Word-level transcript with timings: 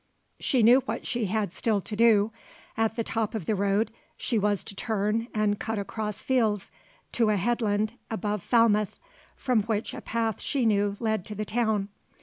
She 0.39 0.63
knew 0.63 0.79
what 0.85 1.05
she 1.05 1.25
had 1.25 1.53
still 1.53 1.79
to 1.81 1.95
do. 1.95 2.31
At 2.75 2.95
the 2.95 3.03
top 3.03 3.35
of 3.35 3.45
the 3.45 3.53
road 3.53 3.91
she 4.17 4.39
was 4.39 4.63
to 4.63 4.73
turn 4.75 5.27
and 5.31 5.59
cut 5.59 5.77
across 5.77 6.23
fields 6.23 6.71
to 7.11 7.29
a 7.29 7.35
headland 7.37 7.93
above 8.09 8.41
Falmouth 8.41 8.99
from 9.35 9.61
which 9.65 9.93
a 9.93 10.01
path 10.01 10.41
she 10.41 10.65
knew 10.65 10.95
led 10.99 11.23
to 11.27 11.35
the 11.35 11.45
town. 11.45 11.89